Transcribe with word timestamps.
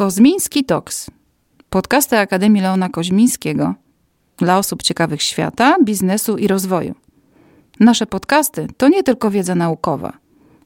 Kozmiński 0.00 0.64
Talks. 0.64 1.10
Podcasty 1.70 2.18
Akademii 2.18 2.62
Leona 2.62 2.88
Koźmińskiego 2.88 3.74
dla 4.36 4.58
osób 4.58 4.82
ciekawych 4.82 5.22
świata, 5.22 5.76
biznesu 5.84 6.36
i 6.36 6.48
rozwoju. 6.48 6.94
Nasze 7.80 8.06
podcasty 8.06 8.66
to 8.76 8.88
nie 8.88 9.02
tylko 9.02 9.30
wiedza 9.30 9.54
naukowa, 9.54 10.12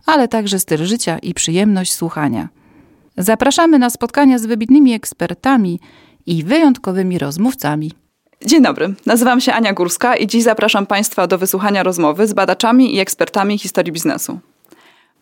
ale 0.06 0.28
także 0.28 0.58
styl 0.58 0.84
życia 0.84 1.18
i 1.18 1.34
przyjemność 1.34 1.94
słuchania. 1.94 2.48
Zapraszamy 3.16 3.78
na 3.78 3.90
spotkania 3.90 4.38
z 4.38 4.46
wybitnymi 4.46 4.92
ekspertami 4.92 5.80
i 6.26 6.44
wyjątkowymi 6.44 7.18
rozmówcami. 7.18 7.92
Dzień 8.44 8.62
dobry, 8.62 8.94
nazywam 9.06 9.40
się 9.40 9.52
Ania 9.52 9.72
Górska 9.72 10.16
i 10.16 10.26
dziś 10.26 10.42
zapraszam 10.42 10.86
Państwa 10.86 11.26
do 11.26 11.38
wysłuchania 11.38 11.82
rozmowy 11.82 12.26
z 12.26 12.32
badaczami 12.32 12.94
i 12.94 13.00
ekspertami 13.00 13.58
historii 13.58 13.92
biznesu. 13.92 14.38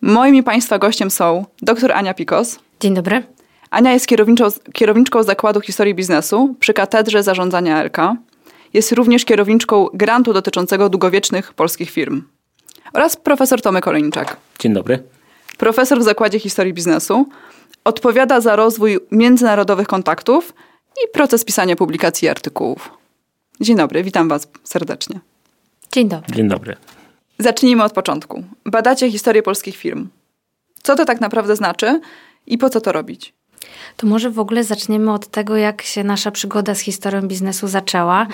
Moim 0.01 0.35
i 0.35 0.43
Państwa 0.43 0.79
gościem 0.79 1.11
są 1.11 1.45
dr 1.63 1.93
Ania 1.93 2.15
Pikos. 2.15 2.59
Dzień 2.81 2.95
dobry. 2.95 3.23
Ania 3.73 3.93
jest 3.93 4.07
kierowniczą, 4.07 4.49
kierowniczką 4.73 5.23
Zakładu 5.23 5.61
Historii 5.61 5.95
Biznesu 5.95 6.55
przy 6.61 6.75
Katedrze 6.75 7.23
Zarządzania 7.23 7.85
LK. 7.85 7.97
Jest 8.75 8.93
również 8.93 9.25
kierowniczką 9.25 9.87
grantu 9.95 10.33
dotyczącego 10.33 10.89
długowiecznych 10.89 11.55
polskich 11.55 11.91
firm. 11.91 12.23
Oraz 12.93 13.17
profesor 13.17 13.63
Tomek 13.63 13.89
Olejniczak. 13.89 14.37
Dzień 14.59 14.73
dobry. 14.73 15.03
Profesor 15.59 15.99
w 15.99 16.03
Zakładzie 16.03 16.39
Historii 16.39 16.75
Biznesu. 16.75 17.27
Odpowiada 17.85 18.41
za 18.41 18.57
rozwój 18.57 18.99
międzynarodowych 19.11 19.87
kontaktów 19.87 20.53
i 21.05 21.13
proces 21.13 21.45
pisania 21.45 21.77
publikacji 21.77 22.27
i 22.27 22.29
artykułów. 22.29 22.91
Dzień 23.61 23.77
dobry, 23.77 24.03
witam 24.03 24.29
Was 24.29 24.49
serdecznie. 24.65 25.21
Dzień 25.93 26.09
dobry. 26.09 26.35
Dzień 26.35 26.49
dobry. 26.49 26.77
Zacznijmy 27.39 27.85
od 27.85 27.93
początku. 27.93 28.45
Badacie 28.67 29.11
historię 29.11 29.43
polskich 29.43 29.77
firm. 29.77 30.09
Co 30.83 30.97
to 30.97 31.05
tak 31.05 31.21
naprawdę 31.21 31.57
znaczy 31.57 32.01
i 32.47 32.59
po 32.59 32.71
co 32.71 32.81
to 32.81 32.93
robić? 32.93 33.35
To 33.97 34.07
może 34.07 34.31
w 34.31 34.39
ogóle 34.39 34.65
zaczniemy 34.65 35.13
od 35.13 35.27
tego, 35.27 35.57
jak 35.57 35.83
się 35.83 36.05
nasza 36.05 36.31
przygoda 36.31 36.75
z 36.75 36.81
historią 36.81 37.23
biznesu 37.23 37.69
zaczęła. 37.69 38.27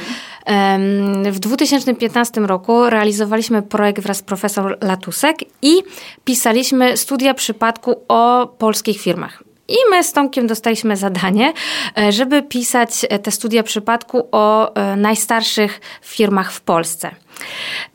W 1.30 1.38
2015 1.38 2.40
roku 2.40 2.90
realizowaliśmy 2.90 3.62
projekt 3.62 4.02
wraz 4.02 4.16
z 4.16 4.22
profesor 4.22 4.78
Latusek 4.80 5.36
i 5.62 5.82
pisaliśmy 6.24 6.96
studia 6.96 7.34
przypadku 7.34 8.04
o 8.08 8.46
polskich 8.58 9.00
firmach. 9.00 9.42
I 9.68 9.76
my 9.90 10.04
z 10.04 10.12
Tomkiem 10.12 10.46
dostaliśmy 10.46 10.96
zadanie, 10.96 11.52
e, 11.98 12.12
żeby 12.12 12.42
pisać 12.42 13.06
te 13.22 13.30
studia 13.30 13.62
przypadku 13.62 14.28
o 14.32 14.74
e, 14.74 14.96
najstarszych 14.96 15.80
firmach 16.02 16.52
w 16.52 16.60
Polsce. 16.60 17.10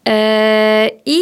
E, 0.08 0.90
I 1.06 1.22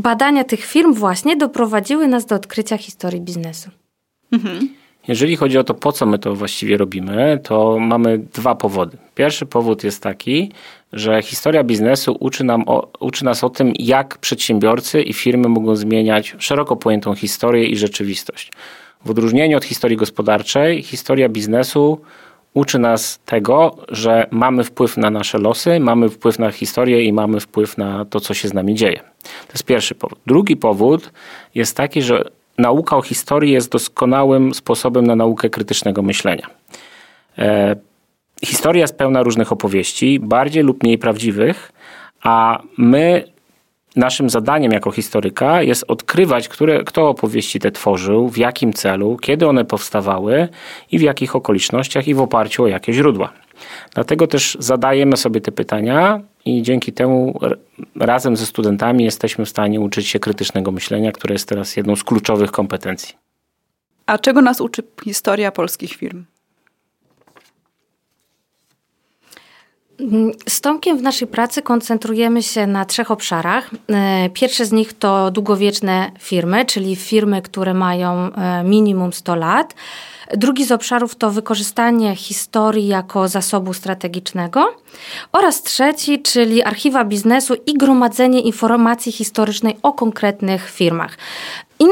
badania 0.00 0.44
tych 0.44 0.64
firm 0.64 0.92
właśnie 0.94 1.36
doprowadziły 1.36 2.08
nas 2.08 2.26
do 2.26 2.34
odkrycia 2.34 2.78
historii 2.78 3.20
biznesu. 3.20 3.70
Mhm. 4.32 4.68
Jeżeli 5.08 5.36
chodzi 5.36 5.58
o 5.58 5.64
to, 5.64 5.74
po 5.74 5.92
co 5.92 6.06
my 6.06 6.18
to 6.18 6.34
właściwie 6.34 6.76
robimy, 6.76 7.40
to 7.42 7.78
mamy 7.78 8.18
dwa 8.18 8.54
powody. 8.54 8.96
Pierwszy 9.14 9.46
powód 9.46 9.84
jest 9.84 10.02
taki, 10.02 10.52
że 10.92 11.22
historia 11.22 11.64
biznesu 11.64 12.16
uczy, 12.20 12.44
nam 12.44 12.64
o, 12.66 12.88
uczy 13.00 13.24
nas 13.24 13.44
o 13.44 13.50
tym, 13.50 13.72
jak 13.78 14.18
przedsiębiorcy 14.18 15.02
i 15.02 15.12
firmy 15.12 15.48
mogą 15.48 15.76
zmieniać 15.76 16.36
szeroko 16.38 16.76
pojętą 16.76 17.14
historię 17.14 17.66
i 17.66 17.76
rzeczywistość. 17.76 18.52
W 19.04 19.10
odróżnieniu 19.10 19.56
od 19.56 19.64
historii 19.64 19.96
gospodarczej, 19.96 20.82
historia 20.82 21.28
biznesu 21.28 22.00
uczy 22.54 22.78
nas 22.78 23.20
tego, 23.24 23.76
że 23.88 24.26
mamy 24.30 24.64
wpływ 24.64 24.96
na 24.96 25.10
nasze 25.10 25.38
losy, 25.38 25.80
mamy 25.80 26.08
wpływ 26.08 26.38
na 26.38 26.50
historię 26.50 27.04
i 27.04 27.12
mamy 27.12 27.40
wpływ 27.40 27.78
na 27.78 28.04
to, 28.04 28.20
co 28.20 28.34
się 28.34 28.48
z 28.48 28.54
nami 28.54 28.74
dzieje. 28.74 29.00
To 29.22 29.52
jest 29.52 29.64
pierwszy 29.64 29.94
powód. 29.94 30.18
Drugi 30.26 30.56
powód 30.56 31.12
jest 31.54 31.76
taki, 31.76 32.02
że 32.02 32.24
nauka 32.58 32.96
o 32.96 33.02
historii 33.02 33.52
jest 33.52 33.70
doskonałym 33.70 34.54
sposobem 34.54 35.06
na 35.06 35.16
naukę 35.16 35.50
krytycznego 35.50 36.02
myślenia. 36.02 36.46
E, 37.38 37.76
historia 38.44 38.80
jest 38.80 38.98
pełna 38.98 39.22
różnych 39.22 39.52
opowieści, 39.52 40.20
bardziej 40.20 40.62
lub 40.62 40.82
mniej 40.82 40.98
prawdziwych, 40.98 41.72
a 42.22 42.62
my 42.78 43.24
naszym 43.96 44.30
zadaniem 44.30 44.72
jako 44.72 44.90
historyka 44.90 45.62
jest 45.62 45.84
odkrywać, 45.88 46.48
które, 46.48 46.84
kto 46.84 47.08
opowieści 47.08 47.58
te 47.58 47.70
tworzył, 47.70 48.28
w 48.28 48.38
jakim 48.38 48.72
celu, 48.72 49.16
kiedy 49.16 49.48
one 49.48 49.64
powstawały 49.64 50.48
i 50.90 50.98
w 50.98 51.02
jakich 51.02 51.36
okolicznościach 51.36 52.08
i 52.08 52.14
w 52.14 52.20
oparciu 52.20 52.64
o 52.64 52.66
jakie 52.66 52.92
źródła. 52.92 53.32
Dlatego 53.94 54.26
też 54.26 54.56
zadajemy 54.60 55.16
sobie 55.16 55.40
te 55.40 55.52
pytania 55.52 56.20
i 56.44 56.62
dzięki 56.62 56.92
temu 56.92 57.40
razem 57.96 58.36
ze 58.36 58.46
studentami 58.46 59.04
jesteśmy 59.04 59.44
w 59.44 59.48
stanie 59.48 59.80
uczyć 59.80 60.08
się 60.08 60.18
krytycznego 60.18 60.72
myślenia, 60.72 61.12
które 61.12 61.32
jest 61.32 61.48
teraz 61.48 61.76
jedną 61.76 61.96
z 61.96 62.04
kluczowych 62.04 62.50
kompetencji. 62.50 63.14
A 64.06 64.18
czego 64.18 64.42
nas 64.42 64.60
uczy 64.60 64.82
historia 65.04 65.52
polskich 65.52 65.92
firm? 65.92 66.24
Z 70.48 70.60
Tomkiem 70.60 70.98
w 70.98 71.02
naszej 71.02 71.28
pracy 71.28 71.62
koncentrujemy 71.62 72.42
się 72.42 72.66
na 72.66 72.84
trzech 72.84 73.10
obszarach. 73.10 73.70
E, 73.88 74.30
pierwszy 74.30 74.64
z 74.64 74.72
nich 74.72 74.92
to 74.92 75.30
długowieczne 75.30 76.10
firmy, 76.18 76.64
czyli 76.64 76.96
firmy, 76.96 77.42
które 77.42 77.74
mają 77.74 78.32
e, 78.32 78.64
minimum 78.64 79.12
100 79.12 79.34
lat. 79.34 79.74
Drugi 80.36 80.64
z 80.64 80.72
obszarów 80.72 81.16
to 81.16 81.30
wykorzystanie 81.30 82.16
historii 82.16 82.86
jako 82.86 83.28
zasobu 83.28 83.74
strategicznego. 83.74 84.74
Oraz 85.32 85.62
trzeci, 85.62 86.22
czyli 86.22 86.62
archiwa 86.62 87.04
biznesu 87.04 87.54
i 87.66 87.74
gromadzenie 87.74 88.40
informacji 88.40 89.12
historycznej 89.12 89.76
o 89.82 89.92
konkretnych 89.92 90.70
firmach. 90.70 91.16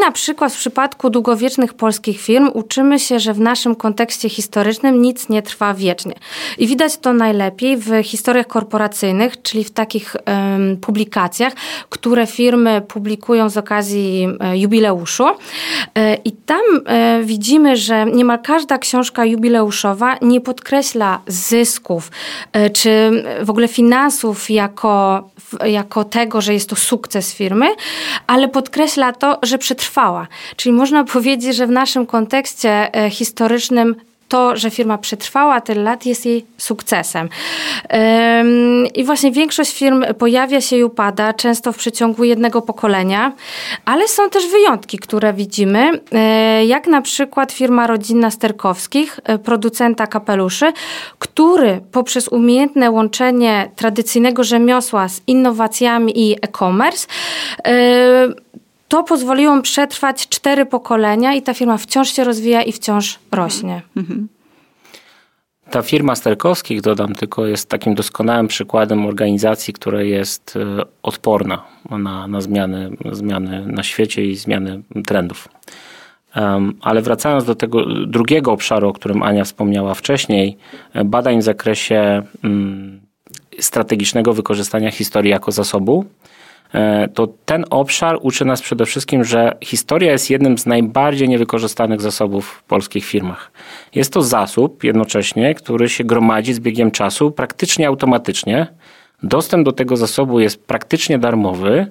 Na 0.01 0.13
przykład 0.13 0.53
w 0.53 0.57
przypadku 0.57 1.11
długowiecznych 1.11 1.75
polskich 1.75 2.21
firm 2.21 2.51
uczymy 2.55 2.99
się, 2.99 3.21
że 3.21 3.35
w 3.35 3.41
naszym 3.41 3.75
kontekście 3.75 4.29
historycznym 4.29 5.03
nic 5.03 5.29
nie 5.29 5.43
trwa 5.43 5.75
wiecznie. 5.75 6.15
I 6.59 6.67
widać 6.67 6.99
to 6.99 7.13
najlepiej 7.13 7.77
w 7.77 8.03
historiach 8.03 8.47
korporacyjnych, 8.47 9.43
czyli 9.43 9.65
w 9.65 9.71
takich 9.71 10.17
um, 10.27 10.77
publikacjach, 10.77 11.53
które 11.89 12.27
firmy 12.27 12.83
publikują 12.89 13.51
z 13.51 13.57
okazji 13.57 14.29
e, 14.41 14.59
jubileuszu. 14.59 15.27
E, 15.95 16.15
I 16.15 16.33
tam 16.33 16.61
e, 16.87 17.21
widzimy, 17.25 17.77
że 17.77 18.07
niemal 18.07 18.39
każda 18.43 18.79
książka 18.79 19.25
jubileuszowa 19.25 20.17
nie 20.23 20.41
podkreśla 20.41 21.21
zysków 21.27 22.11
czy 22.73 23.11
w 23.43 23.51
ogóle 23.51 23.69
finansów 23.69 24.51
jako, 24.51 25.29
jako 25.67 26.05
tego, 26.05 26.41
że 26.41 26.55
jest 26.55 26.69
to 26.69 26.77
sukces 26.77 27.35
firmy, 27.35 27.67
ale 28.27 28.49
podkreśla 28.49 29.13
to, 29.13 29.39
że 29.43 29.59
przed 29.59 29.83
przetrwała. 29.89 30.27
Czyli 30.57 30.73
można 30.73 31.05
powiedzieć, 31.05 31.57
że 31.57 31.67
w 31.67 31.71
naszym 31.71 32.07
kontekście 32.07 32.95
e, 32.95 33.11
historycznym 33.11 33.95
to, 34.29 34.57
że 34.57 34.71
firma 34.71 34.99
przetrwała 34.99 35.61
tyle 35.61 35.83
lat, 35.83 36.07
jest 36.07 36.27
jej 36.27 36.45
sukcesem. 36.59 37.29
I 38.95 39.05
właśnie 39.05 39.33
większość 39.33 39.79
firm 39.79 40.05
pojawia 40.19 40.61
się 40.61 40.77
i 40.77 40.85
upada, 40.85 41.33
często 41.33 41.73
w 41.73 41.77
przeciągu 41.77 42.25
jednego 42.25 42.63
pokolenia, 42.63 43.33
ale 43.85 44.09
są 44.09 44.31
też 44.31 44.47
wyjątki, 44.47 44.99
które 44.99 45.33
widzimy, 45.33 46.01
e, 46.13 46.67
jak 46.67 46.87
na 46.87 47.03
przykład 47.03 47.53
firma 47.53 47.87
rodzinna 47.87 48.31
Sterkowskich, 48.31 49.21
e, 49.25 49.39
producenta 49.39 50.07
kapeluszy, 50.07 50.73
który 51.19 51.81
poprzez 51.93 52.29
umiejętne 52.29 52.91
łączenie 52.91 53.71
tradycyjnego 53.77 54.45
rzemiosła 54.45 55.09
z 55.09 55.21
innowacjami 55.27 56.13
i 56.31 56.37
e-commerce 56.43 57.07
to 58.89 59.03
pozwoliło 59.03 59.63
przetrwać 59.63 60.29
cztery 60.29 60.67
pokolenia 60.67 61.35
i 61.35 61.43
ta 61.43 61.55
firma 61.55 61.79
wciąż 61.79 62.09
się 62.09 62.25
rozwija 62.25 62.63
i 62.63 62.73
wciąż 62.73 63.19
rośnie. 63.33 63.83
Ta 65.71 65.83
firma 65.83 66.15
Sterkowskich, 66.15 66.81
dodam 66.81 67.15
tylko, 67.15 67.47
jest 67.47 67.69
takim 67.69 67.95
doskonałym 67.95 68.49
przykładem 68.49 69.07
organizacji, 69.07 69.75
która 69.75 70.03
jest 70.03 70.57
e, 70.57 70.85
odporna 71.03 71.63
na, 71.91 72.29
na 72.29 72.41
zmiany, 72.41 72.91
zmiany 73.13 73.67
na 73.67 73.83
świecie 73.83 74.25
i 74.25 74.37
zmiany 74.37 74.83
trendów. 75.07 75.49
Ale 76.81 77.03
wracając 77.03 77.45
do 77.45 77.55
tego 77.55 77.85
drugiego 78.07 78.53
obszaru, 78.53 78.89
o 78.89 78.93
którym 78.93 79.23
Ania 79.23 79.45
wspomniała 79.45 79.95
wcześniej, 79.95 80.57
e, 80.93 81.05
badań 81.05 81.41
w 81.41 81.43
zakresie 81.43 82.23
um, 82.45 83.01
strategicznego 83.61 84.35
wykorzystania 84.35 84.91
historii 84.91 85.31
jako 85.31 85.53
zasobu, 85.53 86.05
to 87.15 87.29
ten 87.45 87.65
obszar 87.71 88.19
uczy 88.23 88.45
nas 88.45 88.63
przede 88.63 88.87
wszystkim, 88.87 89.25
że 89.25 89.57
historia 89.65 90.13
jest 90.13 90.31
jednym 90.31 90.59
z 90.59 90.67
najbardziej 90.67 91.29
niewykorzystanych 91.29 92.01
zasobów 92.01 92.49
w 92.49 92.63
polskich 92.63 93.05
firmach. 93.05 93.51
Jest 93.95 94.13
to 94.13 94.23
zasób 94.23 94.85
jednocześnie, 94.85 95.55
który 95.55 95.89
się 95.89 96.05
gromadzi 96.05 96.55
z 96.55 96.61
biegiem 96.61 96.91
czasu 96.91 97.31
praktycznie 97.31 97.89
automatycznie. 97.89 98.67
Dostęp 99.23 99.65
do 99.65 99.73
tego 99.73 99.97
zasobu 99.97 100.41
jest 100.41 100.67
praktycznie 100.67 101.19
darmowy, 101.19 101.87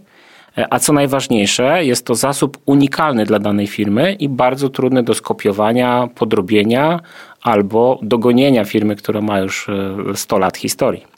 e, 0.58 0.74
a 0.74 0.80
co 0.80 0.94
najważniejsze, 0.94 1.86
jest 1.86 2.06
to 2.06 2.16
zasób 2.16 2.58
unikalny 2.66 3.26
dla 3.26 3.40
danej 3.40 3.68
firmy 3.68 4.14
i 4.14 4.30
bardzo 4.30 4.70
trudny 4.70 5.04
do 5.04 5.14
skopiowania, 5.14 6.08
podrobienia 6.16 7.00
albo 7.42 8.00
dogonienia 8.02 8.66
firmy, 8.66 8.96
która 8.96 9.22
ma 9.22 9.40
już 9.40 9.68
100 10.16 10.36
e, 10.36 10.40
lat 10.40 10.58
historii. 10.58 11.17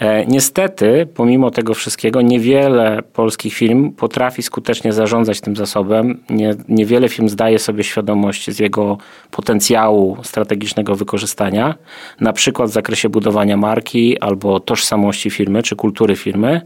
E, 0.00 0.26
niestety, 0.26 1.06
pomimo 1.14 1.50
tego 1.50 1.74
wszystkiego, 1.74 2.22
niewiele 2.22 3.02
polskich 3.12 3.54
firm 3.54 3.92
potrafi 3.92 4.42
skutecznie 4.42 4.92
zarządzać 4.92 5.40
tym 5.40 5.56
zasobem. 5.56 6.20
Nie, 6.30 6.54
niewiele 6.68 7.08
firm 7.08 7.28
zdaje 7.28 7.58
sobie 7.58 7.84
świadomość 7.84 8.50
z 8.50 8.58
jego 8.58 8.98
potencjału 9.30 10.16
strategicznego 10.22 10.94
wykorzystania, 10.94 11.74
na 12.20 12.32
przykład 12.32 12.70
w 12.70 12.72
zakresie 12.72 13.08
budowania 13.08 13.56
marki 13.56 14.18
albo 14.20 14.60
tożsamości 14.60 15.30
firmy 15.30 15.62
czy 15.62 15.76
kultury 15.76 16.16
firmy, 16.16 16.60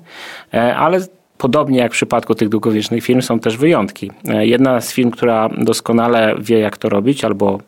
e, 0.55 0.77
ale 0.77 1.01
Podobnie 1.39 1.79
jak 1.79 1.93
w 1.93 1.95
przypadku 1.95 2.35
tych 2.35 2.49
długowiecznych 2.49 3.05
firm 3.05 3.23
są 3.23 3.41
też 3.41 3.57
wyjątki. 3.57 4.11
E, 4.29 4.47
jedna 4.47 4.81
z 4.81 4.93
firm, 4.93 5.11
która 5.11 5.49
doskonale 5.59 6.35
wie 6.39 6.59
jak 6.59 6.77
to 6.77 6.89
robić 6.89 7.25
albo 7.25 7.61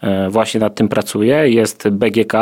e, 0.00 0.30
właśnie 0.30 0.60
nad 0.60 0.74
tym 0.74 0.88
pracuje 0.88 1.50
jest 1.50 1.88
BGK, 1.88 2.32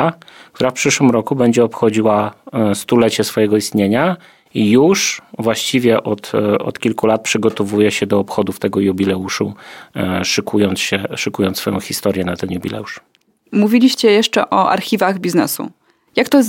która 0.52 0.70
w 0.70 0.74
przyszłym 0.74 1.10
roku 1.10 1.36
będzie 1.36 1.64
obchodziła 1.64 2.32
e, 2.52 2.74
stulecie 2.74 3.24
swojego 3.24 3.56
istnienia 3.56 4.16
i 4.54 4.70
już 4.70 5.22
właściwie 5.38 6.02
od, 6.02 6.32
od 6.60 6.78
kilku 6.78 7.06
lat 7.06 7.22
przygotowuje 7.22 7.90
się 7.90 8.06
do 8.06 8.18
obchodów 8.18 8.58
tego 8.58 8.80
jubileuszu, 8.80 9.54
szykując, 10.22 10.80
się, 10.80 11.04
szykując 11.16 11.58
swoją 11.58 11.80
historię 11.80 12.24
na 12.24 12.36
ten 12.36 12.52
jubileusz. 12.52 13.00
Mówiliście 13.52 14.10
jeszcze 14.10 14.50
o 14.50 14.70
archiwach 14.70 15.18
biznesu. 15.18 15.70
Jak 16.16 16.28
to 16.28 16.40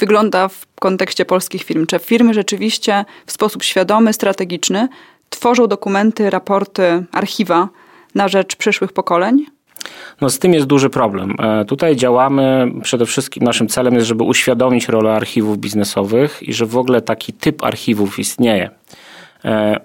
wygląda 0.00 0.48
w 0.48 0.66
kontekście 0.80 1.24
polskich 1.24 1.62
firm? 1.62 1.86
Czy 1.86 1.98
firmy 1.98 2.34
rzeczywiście 2.34 3.04
w 3.26 3.32
sposób 3.32 3.62
świadomy, 3.62 4.12
strategiczny 4.12 4.88
tworzą 5.30 5.66
dokumenty, 5.66 6.30
raporty, 6.30 7.04
archiwa 7.12 7.68
na 8.14 8.28
rzecz 8.28 8.56
przyszłych 8.56 8.92
pokoleń? 8.92 9.46
No 10.20 10.30
z 10.30 10.38
tym 10.38 10.54
jest 10.54 10.66
duży 10.66 10.90
problem. 10.90 11.34
E, 11.38 11.64
tutaj 11.64 11.96
działamy, 11.96 12.72
przede 12.82 13.06
wszystkim 13.06 13.44
naszym 13.44 13.68
celem 13.68 13.94
jest, 13.94 14.06
żeby 14.06 14.24
uświadomić 14.24 14.88
rolę 14.88 15.12
archiwów 15.12 15.58
biznesowych 15.58 16.42
i 16.42 16.52
że 16.52 16.66
w 16.66 16.76
ogóle 16.76 17.00
taki 17.00 17.32
typ 17.32 17.64
archiwów 17.64 18.18
istnieje. 18.18 18.70
E, 19.44 19.80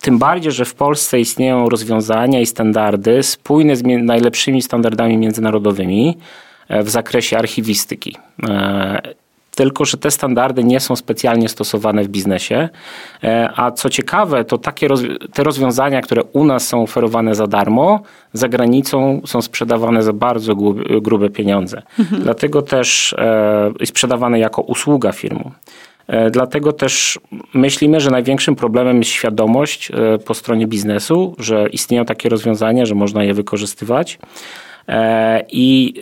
tym 0.00 0.18
bardziej, 0.18 0.52
że 0.52 0.64
w 0.64 0.74
Polsce 0.74 1.20
istnieją 1.20 1.68
rozwiązania 1.68 2.40
i 2.40 2.46
standardy 2.46 3.22
spójne 3.22 3.76
z 3.76 3.82
najlepszymi 3.84 4.62
standardami 4.62 5.16
międzynarodowymi, 5.16 6.18
w 6.70 6.88
zakresie 6.88 7.38
archiwistyki. 7.38 8.16
E, 8.48 9.00
tylko, 9.54 9.84
że 9.84 9.96
te 9.96 10.10
standardy 10.10 10.64
nie 10.64 10.80
są 10.80 10.96
specjalnie 10.96 11.48
stosowane 11.48 12.04
w 12.04 12.08
biznesie. 12.08 12.68
E, 13.24 13.50
a 13.56 13.70
co 13.70 13.90
ciekawe, 13.90 14.44
to 14.44 14.58
takie 14.58 14.88
te 15.32 15.42
rozwiązania, 15.44 16.00
które 16.00 16.22
u 16.24 16.44
nas 16.44 16.66
są 16.66 16.82
oferowane 16.82 17.34
za 17.34 17.46
darmo, 17.46 18.00
za 18.32 18.48
granicą 18.48 19.20
są 19.26 19.42
sprzedawane 19.42 20.02
za 20.02 20.12
bardzo 20.12 20.54
grube 21.02 21.30
pieniądze. 21.30 21.82
Mhm. 21.98 22.22
Dlatego 22.22 22.62
też 22.62 23.14
i 23.80 23.86
sprzedawane 23.86 24.38
jako 24.38 24.62
usługa 24.62 25.12
firmu. 25.12 25.52
Dlatego 26.30 26.72
też 26.72 27.18
myślimy, 27.54 28.00
że 28.00 28.10
największym 28.10 28.56
problemem 28.56 28.98
jest 28.98 29.10
świadomość 29.10 29.92
po 30.24 30.34
stronie 30.34 30.66
biznesu, 30.66 31.34
że 31.38 31.68
istnieją 31.68 32.04
takie 32.04 32.28
rozwiązania, 32.28 32.86
że 32.86 32.94
można 32.94 33.24
je 33.24 33.34
wykorzystywać. 33.34 34.18
I 35.48 35.94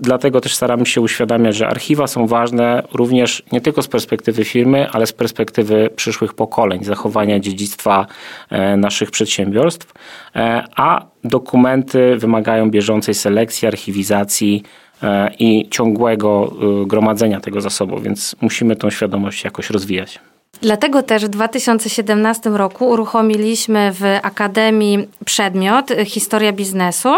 Dlatego 0.00 0.40
też 0.40 0.54
staramy 0.54 0.86
się 0.86 1.00
uświadamiać, 1.00 1.56
że 1.56 1.68
archiwa 1.68 2.06
są 2.06 2.26
ważne 2.26 2.82
również 2.92 3.42
nie 3.52 3.60
tylko 3.60 3.82
z 3.82 3.88
perspektywy 3.88 4.44
firmy, 4.44 4.88
ale 4.90 5.06
z 5.06 5.12
perspektywy 5.12 5.90
przyszłych 5.96 6.34
pokoleń, 6.34 6.84
zachowania 6.84 7.40
dziedzictwa 7.40 8.06
e, 8.50 8.76
naszych 8.76 9.10
przedsiębiorstw, 9.10 9.92
e, 10.36 10.64
a 10.76 11.06
dokumenty 11.24 12.16
wymagają 12.16 12.70
bieżącej 12.70 13.14
selekcji, 13.14 13.68
archiwizacji 13.68 14.62
e, 15.02 15.30
i 15.38 15.68
ciągłego 15.70 16.52
gromadzenia 16.86 17.40
tego 17.40 17.60
zasobu, 17.60 18.00
więc 18.00 18.36
musimy 18.40 18.76
tą 18.76 18.90
świadomość 18.90 19.44
jakoś 19.44 19.70
rozwijać. 19.70 20.20
Dlatego 20.62 21.02
też 21.02 21.24
w 21.24 21.28
2017 21.28 22.50
roku 22.50 22.88
uruchomiliśmy 22.88 23.92
w 23.92 24.02
Akademii 24.22 25.08
przedmiot 25.24 25.88
Historia 26.04 26.52
biznesu, 26.52 27.08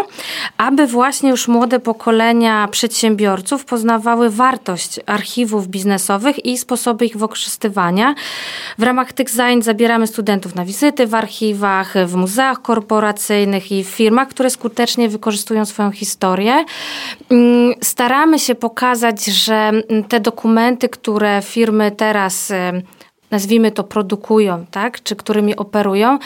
aby 0.58 0.86
właśnie 0.86 1.30
już 1.30 1.48
młode 1.48 1.80
pokolenia 1.80 2.68
przedsiębiorców 2.68 3.64
poznawały 3.64 4.30
wartość 4.30 5.00
archiwów 5.06 5.68
biznesowych 5.68 6.44
i 6.44 6.58
sposoby 6.58 7.06
ich 7.06 7.16
wykorzystywania. 7.16 8.14
W 8.78 8.82
ramach 8.82 9.12
tych 9.12 9.30
zajęć 9.30 9.64
zabieramy 9.64 10.06
studentów 10.06 10.54
na 10.54 10.64
wizyty 10.64 11.06
w 11.06 11.14
archiwach, 11.14 11.94
w 12.06 12.14
muzeach 12.14 12.62
korporacyjnych 12.62 13.72
i 13.72 13.84
w 13.84 13.88
firmach, 13.88 14.28
które 14.28 14.50
skutecznie 14.50 15.08
wykorzystują 15.08 15.64
swoją 15.64 15.90
historię. 15.90 16.64
Mm, 17.30 17.74
staramy 17.82 18.38
się 18.38 18.54
pokazać, 18.54 19.24
że 19.24 19.72
te 20.08 20.20
dokumenty, 20.20 20.88
które 20.88 21.42
firmy 21.42 21.90
teraz 21.90 22.52
nazwijmy 23.30 23.70
to, 23.70 23.84
produkują, 23.84 24.66
tak, 24.70 25.02
czy 25.02 25.16
którymi 25.16 25.56
operują. 25.56 26.18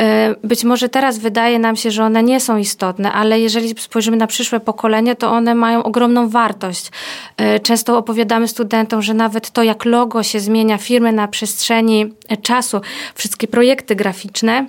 E, 0.00 0.34
być 0.44 0.64
może 0.64 0.88
teraz 0.88 1.18
wydaje 1.18 1.58
nam 1.58 1.76
się, 1.76 1.90
że 1.90 2.04
one 2.04 2.22
nie 2.22 2.40
są 2.40 2.56
istotne, 2.56 3.12
ale 3.12 3.40
jeżeli 3.40 3.74
spojrzymy 3.78 4.16
na 4.16 4.26
przyszłe 4.26 4.60
pokolenie, 4.60 5.16
to 5.16 5.30
one 5.30 5.54
mają 5.54 5.82
ogromną 5.82 6.28
wartość. 6.28 6.90
E, 7.36 7.60
często 7.60 7.98
opowiadamy 7.98 8.48
studentom, 8.48 9.02
że 9.02 9.14
nawet 9.14 9.50
to, 9.50 9.62
jak 9.62 9.84
logo 9.84 10.22
się 10.22 10.40
zmienia 10.40 10.78
firmy 10.78 11.12
na 11.12 11.28
przestrzeni 11.28 12.12
czasu, 12.42 12.80
wszystkie 13.14 13.48
projekty 13.48 13.96
graficzne, 13.96 14.66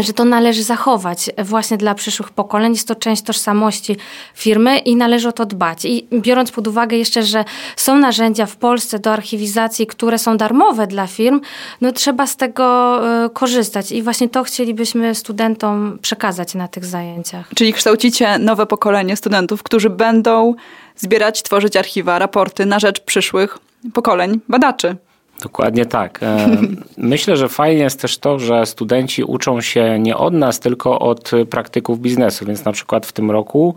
że 0.00 0.12
to 0.12 0.24
należy 0.24 0.62
zachować 0.62 1.30
właśnie 1.38 1.76
dla 1.76 1.94
przyszłych 1.94 2.30
pokoleń. 2.30 2.72
Jest 2.72 2.88
to 2.88 2.94
część 2.94 3.22
tożsamości 3.22 3.96
firmy 4.34 4.78
i 4.78 4.96
należy 4.96 5.28
o 5.28 5.32
to 5.32 5.46
dbać. 5.46 5.84
I 5.84 6.06
biorąc 6.12 6.50
pod 6.50 6.68
uwagę 6.68 6.96
jeszcze, 6.96 7.22
że 7.22 7.44
są 7.76 7.98
narzędzia 7.98 8.46
w 8.46 8.56
Polsce 8.56 8.98
do 8.98 9.12
archiwizacji, 9.12 9.86
które 9.86 10.18
są 10.18 10.36
darmowe 10.36 10.86
dla 10.86 11.06
firm, 11.06 11.40
no 11.80 11.92
trzeba 11.92 12.26
z 12.26 12.36
tego 12.36 13.00
e, 13.24 13.30
korzystać. 13.30 13.92
I 13.92 14.02
właśnie 14.02 14.28
to 14.28 14.44
chcielibyśmy 14.44 15.14
studentom 15.14 15.98
przekazać 16.02 16.54
na 16.54 16.68
tych 16.68 16.84
zajęciach. 16.84 17.48
Czyli 17.54 17.72
kształcicie 17.72 18.38
nowe 18.38 18.66
pokolenie 18.66 19.16
studentów, 19.16 19.62
którzy 19.62 19.90
będą 19.90 20.54
zbierać, 20.96 21.42
tworzyć 21.42 21.76
archiwa, 21.76 22.18
raporty 22.18 22.66
na 22.66 22.78
rzecz 22.78 23.00
przyszłych 23.00 23.58
pokoleń 23.92 24.40
badaczy. 24.48 24.96
Dokładnie 25.40 25.86
tak. 25.86 26.22
E, 26.22 26.48
myślę, 26.96 27.36
że 27.36 27.48
fajnie 27.48 27.82
jest 27.82 28.00
też 28.00 28.18
to, 28.18 28.38
że 28.38 28.66
studenci 28.66 29.24
uczą 29.24 29.60
się 29.60 29.98
nie 29.98 30.16
od 30.16 30.34
nas, 30.34 30.60
tylko 30.60 30.98
od 30.98 31.30
praktyków 31.50 32.00
biznesu. 32.00 32.46
Więc 32.46 32.64
na 32.64 32.72
przykład 32.72 33.06
w 33.06 33.12
tym 33.12 33.30
roku 33.30 33.74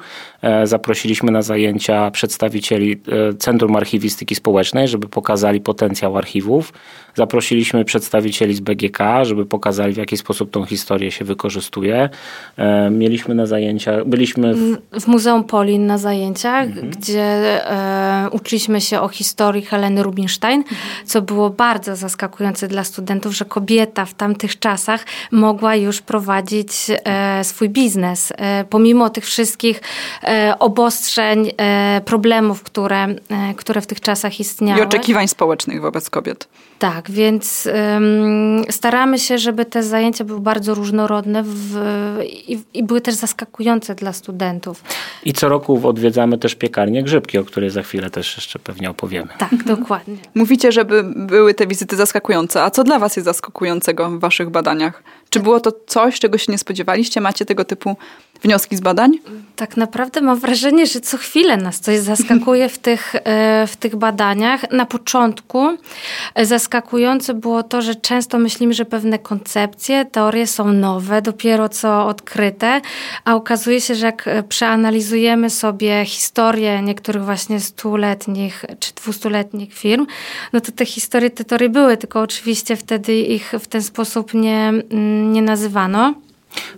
zaprosiliśmy 0.64 1.32
na 1.32 1.42
zajęcia 1.42 2.12
przedstawicieli 2.12 2.92
e, 2.92 3.34
Centrum 3.34 3.76
Archiwistyki 3.76 4.36
Społecznej, 4.36 4.88
żeby 4.88 5.10
pokazali 5.10 5.62
potencjał 5.62 6.18
archiwów. 6.18 6.74
Zaprosiliśmy 7.16 7.86
przedstawicieli 7.86 8.54
z 8.54 8.60
BGK, 8.60 9.00
żeby 9.22 9.46
pokazali 9.46 9.94
w 9.94 9.98
jaki 9.98 10.18
sposób 10.18 10.52
tą 10.52 10.66
historię 10.66 11.12
się 11.12 11.26
wykorzystuje. 11.26 12.10
Mieliśmy 12.92 13.36
na 13.36 13.46
zajęciach, 13.46 14.06
byliśmy 14.06 14.54
w, 14.56 14.78
w 15.02 15.08
Muzeum 15.08 15.44
Polin 15.44 15.86
na 15.86 15.98
zajęciach, 15.98 16.68
mhm. 16.68 16.90
gdzie 16.90 17.24
e, 17.72 18.30
uczyliśmy 18.32 18.82
się 18.82 19.02
o 19.02 19.08
historii 19.08 19.62
Heleny 19.62 20.04
Rubinstein, 20.04 20.62
mhm. 20.62 20.78
co 21.06 21.22
było 21.22 21.50
bardzo 21.50 21.96
zaskakujące 21.96 22.68
dla 22.68 22.84
studentów, 22.84 23.36
że 23.36 23.46
kobieta 23.46 24.06
w 24.06 24.14
tamtych 24.14 24.60
czasach 24.60 25.06
mogła 25.32 25.76
już 25.76 26.02
prowadzić 26.02 26.72
e, 26.90 27.44
swój 27.44 27.70
biznes, 27.70 28.34
e, 28.38 28.66
pomimo 28.70 29.10
tych 29.10 29.26
wszystkich 29.26 29.82
e, 30.22 30.33
obostrzeń, 30.60 31.52
e, 31.58 32.02
problemów, 32.06 32.64
które, 32.64 33.04
e, 33.04 33.18
które 33.56 33.82
w 33.82 33.88
tych 33.88 34.02
czasach 34.02 34.40
istniały. 34.40 34.80
I 34.82 34.84
oczekiwań 34.84 35.28
społecznych 35.28 35.82
wobec 35.82 36.10
kobiet. 36.10 36.48
Tak, 36.80 37.12
więc 37.12 37.70
staramy 38.70 39.20
się, 39.20 39.38
żeby 39.38 39.66
te 39.66 39.84
zajęcia 39.84 40.24
były 40.24 40.40
bardzo 40.40 40.74
różnorodne 40.74 41.44
w, 41.46 41.78
i, 42.48 42.60
i, 42.74 42.84
były 42.84 43.02
też 43.02 43.16
zaskakujące 43.16 43.96
dla 43.96 44.14
studentów. 44.14 44.84
I 45.26 45.34
co 45.34 45.50
roku 45.50 45.88
odwiedzamy 45.88 46.38
też 46.38 46.56
piekarnię 46.56 47.04
Grzybki, 47.04 47.38
o 47.38 47.46
której 47.46 47.70
za 47.70 47.84
chwilę 47.84 48.10
też 48.10 48.36
jeszcze 48.36 48.60
pewnie 48.60 48.90
opowiemy. 48.90 49.28
Tak, 49.38 49.64
dokładnie. 49.78 50.18
Mówicie, 50.36 50.72
żeby 50.72 51.04
były 51.16 51.54
te 51.54 51.68
wizyty 51.68 51.96
zaskakujące. 51.96 52.64
A 52.64 52.72
co 52.72 52.84
dla 52.84 53.00
Was 53.00 53.16
jest 53.16 53.26
zaskakującego 53.26 54.10
w 54.10 54.20
Waszych 54.20 54.50
badaniach? 54.50 55.04
Czy 55.34 55.40
było 55.40 55.60
to 55.60 55.72
coś, 55.88 56.20
czego 56.20 56.38
się 56.38 56.52
nie 56.52 56.58
spodziewaliście? 56.58 57.22
Macie 57.22 57.46
tego 57.46 57.66
typu 57.66 57.96
wnioski 58.44 58.76
z 58.76 58.82
badań? 58.82 59.12
Tak 59.56 59.78
naprawdę 59.78 60.22
mam 60.22 60.40
wrażenie, 60.40 60.88
że 60.88 61.00
co 61.00 61.18
chwilę 61.18 61.58
nas 61.58 61.80
coś 61.80 62.00
zaskakuje 62.00 62.70
w 62.70 62.78
tych, 62.78 63.16
e, 63.16 63.68
w 63.68 63.78
tych 63.78 63.96
badaniach. 63.96 64.72
Na 64.72 64.86
początku 64.86 65.78
e, 66.36 66.46
zaskakujące 66.46 67.34
było 67.34 67.64
to, 67.64 67.82
że 67.82 67.96
często 67.96 68.40
myślimy, 68.40 68.74
że 68.74 68.86
pewne 68.86 69.20
koncepcje, 69.20 70.06
teorie 70.06 70.48
są 70.48 70.74
nowe, 70.74 71.22
dopiero 71.22 71.70
co 71.70 72.08
odkryte, 72.08 72.82
a 73.26 73.36
okazuje 73.36 73.82
się, 73.82 73.96
że 73.96 74.06
jak 74.06 74.28
e, 74.28 74.44
przeanalizujemy 74.44 75.50
sobie 75.50 76.06
historię 76.06 76.82
niektórych 76.82 77.24
właśnie 77.24 77.60
stuletnich 77.60 78.66
czy 78.80 78.94
dwustuletnich 78.94 79.74
firm, 79.74 80.08
no 80.54 80.62
to 80.62 80.72
te 80.72 80.86
historie, 80.86 81.30
te 81.30 81.44
teorie 81.44 81.70
były, 81.70 81.98
tylko 81.98 82.22
oczywiście 82.22 82.76
wtedy 82.76 83.16
ich 83.16 83.54
w 83.60 83.68
ten 83.68 83.84
sposób 83.84 84.34
nie, 84.34 84.68
mm, 84.68 85.23
nie 85.32 85.42
nazywano. 85.42 86.14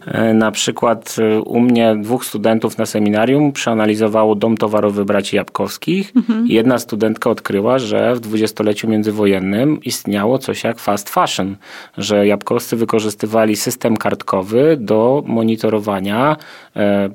E, 0.06 0.34
na 0.34 0.52
przykład 0.52 1.16
e, 1.20 1.42
u 1.42 1.60
mnie 1.60 1.96
dwóch 2.02 2.26
studentów 2.26 2.78
na 2.78 2.86
seminarium 2.86 3.52
przeanalizowało 3.52 4.36
dom 4.36 4.58
towarowy 4.58 5.06
braci 5.06 5.36
Jabłkowskich. 5.36 6.12
Mhm. 6.16 6.48
Jedna 6.48 6.80
studentka 6.80 7.30
odkryła, 7.30 7.80
że 7.80 8.16
w 8.16 8.20
dwudziestoleciu 8.20 8.88
międzywojennym 8.88 9.82
istniało 9.84 10.38
coś 10.38 10.64
jak 10.64 10.80
fast 10.80 11.10
fashion, 11.10 11.56
że 11.98 12.28
Jabłkowscy 12.28 12.76
wykorzystywali 12.76 13.56
system 13.56 13.98
kartkowy 13.98 14.78
do 14.80 15.24
monitorowania 15.26 16.38
e, 16.76 17.10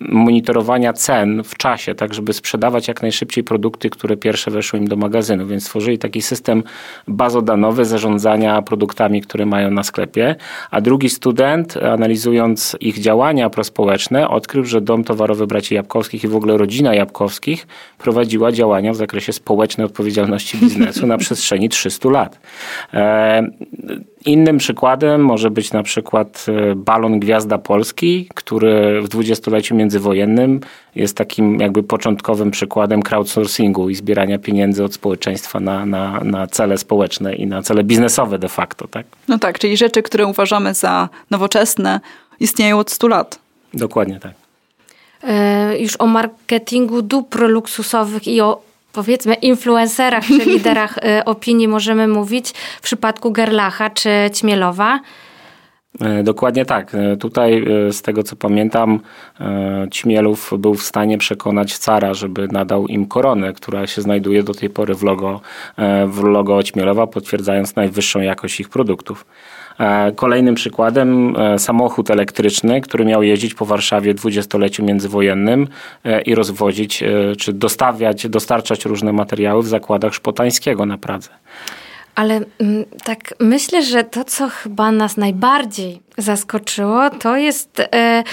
monitorowania 0.00 0.92
cen 0.92 1.42
w 1.44 1.56
czasie, 1.56 1.94
tak 1.94 2.14
żeby 2.14 2.32
sprzedawać 2.32 2.88
jak 2.88 3.02
najszybciej 3.02 3.44
produkty, 3.44 3.90
które 3.90 4.16
pierwsze 4.16 4.50
weszły 4.50 4.78
im 4.78 4.88
do 4.88 4.96
magazynu. 4.96 5.46
Więc 5.46 5.64
stworzyli 5.64 5.98
taki 5.98 6.22
system 6.22 6.62
bazodanowy 7.08 7.84
zarządzania 7.84 8.62
produktami, 8.62 9.22
które 9.22 9.46
mają 9.46 9.70
na 9.70 9.82
sklepie. 9.82 10.36
A 10.70 10.80
drugi 10.80 11.10
student, 11.10 11.76
analizując 11.76 12.76
ich 12.80 12.98
działania 12.98 13.50
prospołeczne, 13.50 14.28
odkrył, 14.28 14.64
że 14.64 14.80
Dom 14.80 15.04
Towarowy 15.04 15.46
Braci 15.46 15.74
Jabłkowskich 15.74 16.24
i 16.24 16.28
w 16.28 16.36
ogóle 16.36 16.56
rodzina 16.56 16.94
Jabłkowskich 16.94 17.66
prowadziła 17.98 18.52
działania 18.52 18.92
w 18.92 18.96
zakresie 18.96 19.32
społecznej 19.32 19.84
odpowiedzialności 19.84 20.58
biznesu 20.58 21.06
na 21.06 21.18
przestrzeni 21.18 21.68
300 21.68 22.10
lat. 22.10 22.40
E, 22.94 23.50
Innym 24.26 24.58
przykładem 24.58 25.24
może 25.24 25.50
być 25.50 25.72
na 25.72 25.82
przykład 25.82 26.46
e, 26.48 26.74
balon 26.74 27.20
Gwiazda 27.20 27.58
Polski, 27.58 28.28
który 28.34 29.02
w 29.02 29.08
dwudziestoleciu 29.60 29.74
międzywojennym 29.74 30.60
jest 30.94 31.16
takim 31.16 31.60
jakby 31.60 31.82
początkowym 31.82 32.50
przykładem 32.50 33.02
crowdsourcingu 33.02 33.90
i 33.90 33.94
zbierania 33.94 34.38
pieniędzy 34.38 34.84
od 34.84 34.94
społeczeństwa 34.94 35.60
na, 35.60 35.86
na, 35.86 36.20
na 36.24 36.46
cele 36.46 36.78
społeczne 36.78 37.34
i 37.34 37.46
na 37.46 37.62
cele 37.62 37.84
biznesowe 37.84 38.38
de 38.38 38.48
facto. 38.48 38.88
Tak? 38.88 39.06
No 39.28 39.38
tak, 39.38 39.58
czyli 39.58 39.76
rzeczy, 39.76 40.02
które 40.02 40.26
uważamy 40.26 40.74
za 40.74 41.08
nowoczesne, 41.30 42.00
istnieją 42.40 42.78
od 42.78 42.90
100 42.90 43.08
lat. 43.08 43.38
Dokładnie 43.74 44.20
tak. 44.20 44.32
E, 45.22 45.78
już 45.78 45.96
o 45.98 46.06
marketingu 46.06 47.02
dóbr 47.02 47.48
luksusowych 47.48 48.28
i 48.28 48.40
o 48.40 48.60
powiedzmy 48.92 49.34
influencerach 49.34 50.26
czy 50.26 50.44
liderach 50.52 50.98
y, 50.98 51.24
opinii 51.24 51.68
możemy 51.68 52.08
mówić 52.08 52.52
w 52.80 52.82
przypadku 52.82 53.32
Gerlacha 53.32 53.90
czy 53.90 54.10
Ćmielowa? 54.34 55.00
E, 56.00 56.22
dokładnie 56.22 56.64
tak. 56.64 56.94
E, 56.94 57.16
tutaj 57.16 57.64
e, 57.88 57.92
z 57.92 58.02
tego 58.02 58.22
co 58.22 58.36
pamiętam, 58.36 59.00
Ćmielów 59.92 60.52
był 60.58 60.74
w 60.74 60.82
stanie 60.82 61.18
przekonać 61.18 61.78
cara, 61.78 62.14
żeby 62.14 62.48
nadał 62.52 62.86
im 62.86 63.06
koronę, 63.06 63.52
która 63.52 63.86
się 63.86 64.02
znajduje 64.02 64.42
do 64.42 64.54
tej 64.54 64.70
pory 64.70 64.94
w 64.94 65.02
logo, 65.02 65.40
w 66.06 66.22
logo 66.22 66.62
Ćmielowa, 66.62 67.06
potwierdzając 67.06 67.76
najwyższą 67.76 68.20
jakość 68.20 68.60
ich 68.60 68.68
produktów. 68.68 69.26
Kolejnym 70.16 70.54
przykładem 70.54 71.36
samochód 71.58 72.10
elektryczny, 72.10 72.80
który 72.80 73.04
miał 73.04 73.22
jeździć 73.22 73.54
po 73.54 73.66
Warszawie 73.66 74.12
w 74.14 74.16
dwudziestoleciu 74.16 74.84
międzywojennym 74.84 75.68
i 76.26 76.34
rozwozić, 76.34 77.04
czy 77.38 77.52
dostawiać, 77.52 78.28
dostarczać 78.28 78.84
różne 78.84 79.12
materiały 79.12 79.62
w 79.62 79.68
zakładach 79.68 80.14
Szpotańskiego 80.14 80.86
na 80.86 80.98
Pradze. 80.98 81.30
Ale 82.20 82.34
mm, 82.34 82.84
tak 83.04 83.34
myślę, 83.40 83.82
że 83.82 84.04
to, 84.04 84.24
co 84.24 84.48
chyba 84.48 84.92
nas 84.92 85.16
najbardziej 85.16 86.00
zaskoczyło, 86.18 87.10
to 87.10 87.36
jest 87.36 87.80
e, 87.80 88.24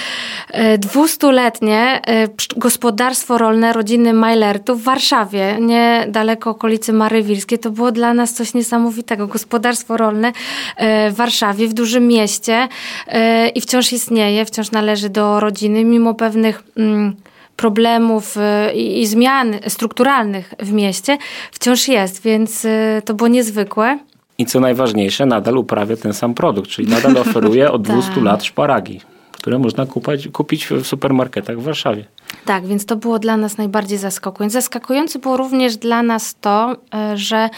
e, 0.52 0.78
dwustuletnie 0.78 2.02
e, 2.08 2.28
gospodarstwo 2.58 3.38
rolne 3.38 3.74
rodziny 3.74 4.14
Majlertów 4.14 4.82
w 4.82 4.84
Warszawie, 4.84 5.58
niedaleko 5.62 6.50
okolicy 6.50 6.94
Marywilskiej. 6.94 7.60
To 7.60 7.72
było 7.72 7.92
dla 7.92 8.14
nas 8.14 8.34
coś 8.34 8.54
niesamowitego. 8.54 9.28
Gospodarstwo 9.28 9.98
rolne 9.98 10.32
w 11.12 11.14
Warszawie, 11.16 11.68
w 11.68 11.74
dużym 11.74 12.08
mieście 12.08 12.68
i 13.56 13.62
wciąż 13.62 13.94
istnieje, 13.94 14.46
wciąż 14.46 14.72
należy 14.72 15.10
do 15.10 15.40
rodziny, 15.40 15.84
mimo 15.84 16.14
pewnych... 16.14 16.64
Problemów 17.58 18.38
y, 18.38 18.74
i, 18.74 19.02
i 19.02 19.08
zmian 19.08 19.56
strukturalnych 19.68 20.54
w 20.60 20.72
mieście 20.72 21.18
wciąż 21.52 21.88
jest, 21.88 22.22
więc 22.22 22.66
y, 22.66 23.02
to 23.06 23.14
było 23.14 23.28
niezwykłe. 23.28 24.00
I 24.38 24.46
co 24.46 24.60
najważniejsze, 24.60 25.26
nadal 25.26 25.58
uprawia 25.58 25.98
ten 25.98 26.14
sam 26.14 26.34
produkt, 26.34 26.70
czyli 26.70 26.88
nadal 26.88 27.18
oferuje 27.28 27.72
od 27.72 27.82
200 27.82 28.14
tak. 28.14 28.24
lat 28.24 28.44
szparagi, 28.44 29.02
które 29.32 29.60
można 29.60 29.86
kupić, 29.86 30.28
kupić 30.28 30.68
w 30.68 30.88
supermarketach 30.88 31.60
w 31.60 31.64
Warszawie. 31.64 32.06
Tak, 32.46 32.66
więc 32.66 32.86
to 32.86 32.96
było 32.96 33.20
dla 33.20 33.38
nas 33.38 33.58
najbardziej 33.58 33.98
zaskakujące. 33.98 34.54
Zaskakujące 34.54 35.20
było 35.20 35.38
również 35.38 35.78
dla 35.78 36.04
nas 36.04 36.36
to, 36.42 36.72
y, 37.14 37.18
że 37.18 37.50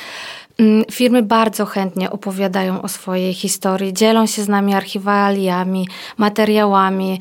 firmy 0.92 1.24
bardzo 1.24 1.66
chętnie 1.66 2.10
opowiadają 2.10 2.82
o 2.82 2.88
swojej 2.88 3.34
historii, 3.34 3.94
dzielą 3.94 4.26
się 4.26 4.44
z 4.44 4.48
nami 4.48 4.74
archiwaliami, 4.74 5.88
materiałami, 6.18 7.20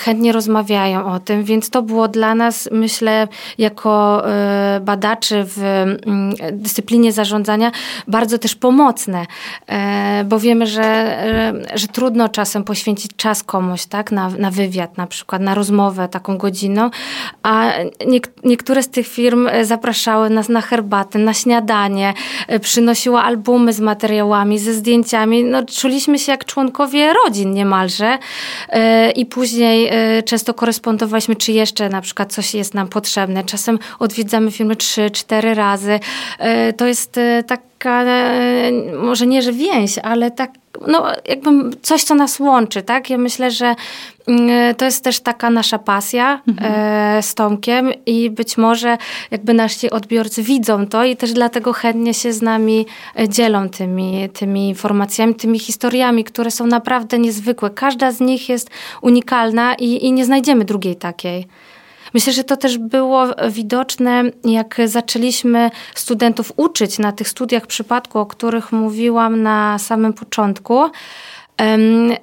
chętnie 0.00 0.32
rozmawiają 0.32 1.12
o 1.12 1.20
tym, 1.20 1.44
więc 1.44 1.70
to 1.70 1.82
było 1.82 2.08
dla 2.08 2.34
nas, 2.34 2.68
myślę, 2.72 3.28
jako 3.58 4.22
e, 4.30 4.80
badaczy 4.80 5.44
w 5.44 5.58
mm, 5.62 6.34
dyscyplinie 6.52 7.12
zarządzania 7.12 7.72
bardzo 8.08 8.38
też 8.38 8.54
pomocne, 8.54 9.26
e, 9.66 10.24
bo 10.24 10.40
wiemy, 10.40 10.66
że, 10.66 10.84
e, 10.84 11.52
że 11.74 11.88
trudno 11.88 12.28
czasem 12.28 12.64
poświęcić 12.64 13.10
czas 13.16 13.42
komuś, 13.42 13.86
tak, 13.86 14.12
na, 14.12 14.30
na 14.30 14.50
wywiad 14.50 14.96
na 14.96 15.06
przykład, 15.06 15.42
na 15.42 15.54
rozmowę 15.54 16.08
taką 16.08 16.38
godzinną, 16.38 16.90
a 17.42 17.72
niektóre 18.44 18.82
z 18.82 18.88
tych 18.88 19.06
firm 19.06 19.48
zapraszały 19.62 20.30
nas 20.30 20.48
na 20.48 20.60
herbatę, 20.60 21.18
na 21.18 21.34
śniadanie, 21.34 22.14
przynosiła 22.60 23.22
albumy 23.24 23.72
z 23.72 23.80
materiałami, 23.80 24.58
ze 24.58 24.72
zdjęciami. 24.72 25.44
No, 25.44 25.64
czuliśmy 25.64 26.18
się 26.18 26.32
jak 26.32 26.44
członkowie 26.44 27.12
rodzin 27.12 27.54
niemalże 27.54 28.18
e, 28.68 29.10
i 29.10 29.26
później 29.26 29.88
e, 29.90 30.22
często 30.22 30.54
korespondowaliśmy, 30.54 31.36
czy 31.36 31.52
jeszcze 31.52 31.88
na 31.88 32.00
przykład 32.00 32.32
coś 32.32 32.54
jest 32.54 32.74
nam 32.74 32.88
potrzebne. 32.88 33.44
Czasem 33.44 33.78
odwiedzamy 33.98 34.50
filmy 34.50 34.76
trzy, 34.76 35.10
cztery 35.10 35.54
razy. 35.54 36.00
To 36.76 36.86
jest 36.86 37.20
taka, 37.46 38.04
może 39.02 39.26
nie, 39.26 39.42
że 39.42 39.52
więź, 39.52 39.98
ale 39.98 40.30
tak 40.30 40.50
no, 40.86 41.06
jakby 41.28 41.50
coś, 41.82 42.04
co 42.04 42.14
nas 42.14 42.40
łączy, 42.40 42.82
tak? 42.82 43.10
Ja 43.10 43.18
myślę, 43.18 43.50
że 43.50 43.74
mm, 44.26 44.74
to 44.74 44.84
jest 44.84 45.04
też 45.04 45.20
taka 45.20 45.50
nasza 45.50 45.78
pasja 45.78 46.42
mhm. 46.48 46.72
E, 46.72 47.22
z 47.22 47.34
Tomkiem 47.34 47.90
i 48.06 48.30
być 48.30 48.58
może 48.58 48.98
jakby 49.30 49.54
nasi 49.54 49.90
odbiorcy 49.90 50.42
widzą 50.42 50.86
to 50.86 51.04
i 51.04 51.16
też 51.16 51.32
dlatego 51.32 51.72
chętnie 51.72 52.14
się 52.14 52.32
z 52.32 52.42
nami 52.42 52.86
e, 53.18 53.28
dzielą 53.28 53.68
tymi, 53.68 54.28
tymi 54.28 54.68
informacjami, 54.68 55.34
tymi 55.34 55.58
historiami, 55.58 56.24
które 56.24 56.50
są 56.50 56.66
naprawdę 56.66 57.18
niezwykłe. 57.18 57.70
Każda 57.70 58.12
z 58.12 58.20
nich 58.20 58.48
jest 58.48 58.70
unikalna 59.02 59.74
i, 59.74 60.04
i 60.04 60.12
nie 60.12 60.24
znajdziemy 60.24 60.64
drugiej 60.64 60.96
takiej. 60.96 61.46
Myślę, 62.14 62.32
że 62.32 62.44
to 62.44 62.56
też 62.56 62.78
było 62.78 63.26
widoczne, 63.50 64.22
jak 64.44 64.76
zaczęliśmy 64.84 65.70
studentów 65.94 66.52
uczyć 66.56 66.98
na 66.98 67.12
tych 67.12 67.28
studiach 67.28 67.66
przypadku, 67.66 68.18
o 68.18 68.26
których 68.26 68.72
mówiłam 68.72 69.42
na 69.42 69.78
samym 69.78 70.12
początku 70.12 70.90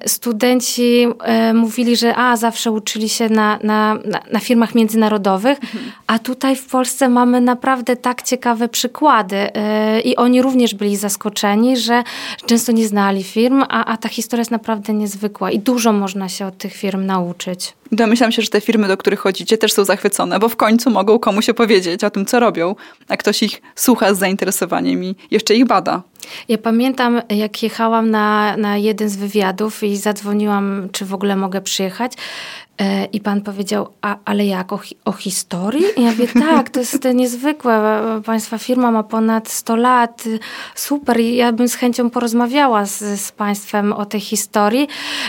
studenci 0.06 1.06
mówili, 1.54 1.96
że 1.96 2.16
a, 2.16 2.36
zawsze 2.36 2.70
uczyli 2.70 3.08
się 3.08 3.28
na, 3.28 3.58
na, 3.62 3.98
na 4.32 4.40
firmach 4.40 4.74
międzynarodowych, 4.74 5.58
mhm. 5.58 5.92
a 6.06 6.18
tutaj 6.18 6.56
w 6.56 6.66
Polsce 6.66 7.08
mamy 7.08 7.40
naprawdę 7.40 7.96
tak 7.96 8.22
ciekawe 8.22 8.68
przykłady 8.68 9.36
e, 9.36 10.00
i 10.00 10.16
oni 10.16 10.42
również 10.42 10.74
byli 10.74 10.96
zaskoczeni, 10.96 11.76
że 11.76 12.02
często 12.46 12.72
nie 12.72 12.88
znali 12.88 13.24
firm, 13.24 13.64
a, 13.68 13.84
a 13.84 13.96
ta 13.96 14.08
historia 14.08 14.40
jest 14.40 14.50
naprawdę 14.50 14.92
niezwykła 14.92 15.50
i 15.50 15.58
dużo 15.58 15.92
można 15.92 16.28
się 16.28 16.46
od 16.46 16.58
tych 16.58 16.74
firm 16.74 17.06
nauczyć. 17.06 17.74
Domyślam 17.92 18.32
się, 18.32 18.42
że 18.42 18.48
te 18.48 18.60
firmy, 18.60 18.88
do 18.88 18.96
których 18.96 19.20
chodzicie, 19.20 19.58
też 19.58 19.72
są 19.72 19.84
zachwycone, 19.84 20.38
bo 20.38 20.48
w 20.48 20.56
końcu 20.56 20.90
mogą 20.90 21.18
komuś 21.18 21.48
opowiedzieć 21.48 22.04
o 22.04 22.10
tym, 22.10 22.26
co 22.26 22.40
robią, 22.40 22.74
a 23.08 23.16
ktoś 23.16 23.42
ich 23.42 23.62
słucha 23.74 24.14
z 24.14 24.18
zainteresowaniem 24.18 25.04
i 25.04 25.14
jeszcze 25.30 25.54
ich 25.54 25.66
bada. 25.66 26.02
Ja 26.48 26.58
pamiętam, 26.58 27.22
jak 27.28 27.62
jechałam 27.62 28.10
na, 28.10 28.56
na 28.56 28.76
jeden 28.76 29.08
z 29.08 29.16
wywiadów 29.16 29.82
i 29.82 29.96
zadzwoniłam, 29.96 30.88
czy 30.92 31.04
w 31.04 31.14
ogóle 31.14 31.36
mogę 31.36 31.60
przyjechać. 31.60 32.12
E, 32.78 33.04
I 33.04 33.20
pan 33.20 33.40
powiedział, 33.40 33.88
a, 34.02 34.16
ale 34.24 34.46
jak, 34.46 34.72
o, 34.72 34.80
o 35.04 35.12
historii? 35.12 35.84
I 35.96 36.02
ja 36.02 36.10
mówię, 36.10 36.28
tak, 36.50 36.70
to 36.70 36.80
jest 36.80 37.04
niezwykłe. 37.14 38.00
Państwa 38.24 38.58
firma 38.58 38.90
ma 38.90 39.02
ponad 39.02 39.48
100 39.48 39.76
lat. 39.76 40.24
Super, 40.74 41.20
ja 41.20 41.52
bym 41.52 41.68
z 41.68 41.74
chęcią 41.74 42.10
porozmawiała 42.10 42.86
z, 42.86 43.20
z 43.20 43.32
państwem 43.32 43.92
o 43.92 44.06
tej 44.06 44.20
historii. 44.20 44.88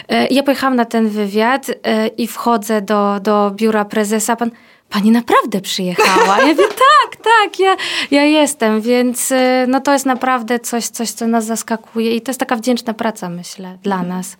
E, 0.10 0.28
ja 0.28 0.44
pojechałam 0.44 0.76
na 0.76 0.86
ten 0.86 1.10
wywiad 1.10 1.72
e, 1.84 2.08
i 2.08 2.28
wchodzę 2.28 2.82
do, 2.82 3.20
do 3.22 3.52
biura 3.56 3.86
prezesa. 3.86 4.36
Pan, 4.36 4.52
pani 4.96 5.12
naprawdę 5.12 5.62
przyjechała. 5.62 6.40
Ja 6.40 6.48
mówię, 6.48 6.68
tak, 7.02 7.16
tak, 7.24 7.60
ja, 7.60 7.76
ja 8.12 8.24
jestem, 8.24 8.82
więc 8.82 9.34
no 9.68 9.82
to 9.82 9.94
jest 9.94 10.06
naprawdę 10.06 10.60
coś, 10.60 10.88
coś, 10.88 11.12
co 11.12 11.28
nas 11.28 11.46
zaskakuje 11.46 12.16
i 12.16 12.22
to 12.22 12.30
jest 12.30 12.40
taka 12.40 12.56
wdzięczna 12.56 12.94
praca, 12.94 13.30
myślę, 13.30 13.78
dla 13.84 14.04
nas. 14.04 14.38